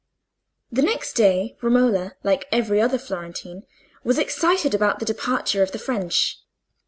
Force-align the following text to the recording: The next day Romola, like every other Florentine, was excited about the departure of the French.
The 0.71 0.81
next 0.81 1.13
day 1.13 1.55
Romola, 1.61 2.15
like 2.23 2.47
every 2.51 2.81
other 2.81 2.97
Florentine, 2.97 3.67
was 4.03 4.17
excited 4.17 4.73
about 4.73 4.97
the 4.97 5.05
departure 5.05 5.61
of 5.61 5.73
the 5.73 5.77
French. 5.77 6.41